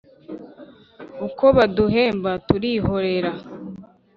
Ukwo 1.25 1.45
baduhenda 1.57 2.31
turihoera 2.47 3.31